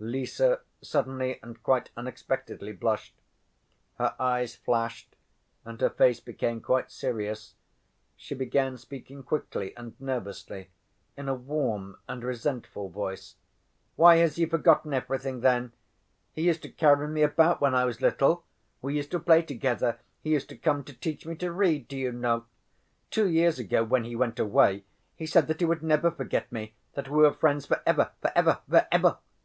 Lise 0.00 0.40
suddenly 0.82 1.38
and 1.40 1.62
quite 1.62 1.90
unexpectedly 1.96 2.72
blushed. 2.72 3.14
Her 3.96 4.16
eyes 4.18 4.56
flashed 4.56 5.14
and 5.64 5.80
her 5.80 5.88
face 5.88 6.18
became 6.18 6.60
quite 6.60 6.90
serious. 6.90 7.54
She 8.16 8.34
began 8.34 8.76
speaking 8.76 9.22
quickly 9.22 9.72
and 9.76 9.94
nervously 10.00 10.70
in 11.16 11.28
a 11.28 11.34
warm 11.34 11.96
and 12.08 12.24
resentful 12.24 12.88
voice: 12.88 13.36
"Why 13.94 14.16
has 14.16 14.34
he 14.34 14.46
forgotten 14.46 14.92
everything, 14.92 15.42
then? 15.42 15.70
He 16.32 16.42
used 16.42 16.62
to 16.62 16.70
carry 16.72 17.06
me 17.06 17.22
about 17.22 17.60
when 17.60 17.76
I 17.76 17.84
was 17.84 18.00
little. 18.00 18.44
We 18.82 18.96
used 18.96 19.12
to 19.12 19.20
play 19.20 19.42
together. 19.42 20.00
He 20.20 20.32
used 20.32 20.48
to 20.48 20.56
come 20.56 20.82
to 20.86 20.92
teach 20.92 21.24
me 21.24 21.36
to 21.36 21.52
read, 21.52 21.86
do 21.86 21.96
you 21.96 22.10
know. 22.10 22.46
Two 23.12 23.28
years 23.28 23.60
ago, 23.60 23.84
when 23.84 24.02
he 24.02 24.16
went 24.16 24.40
away, 24.40 24.86
he 25.14 25.24
said 25.24 25.46
that 25.46 25.60
he 25.60 25.66
would 25.66 25.84
never 25.84 26.10
forget 26.10 26.50
me, 26.50 26.74
that 26.94 27.08
we 27.08 27.18
were 27.18 27.32
friends 27.32 27.66
for 27.66 27.80
ever, 27.86 28.10
for 28.20 28.32
ever, 28.34 28.58
for 28.68 28.88
ever! 28.90 29.18